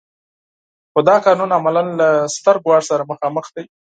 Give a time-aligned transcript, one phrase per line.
[0.91, 3.63] خو دا قانون عملاً له ستر ګواښ سره مخامخ دی.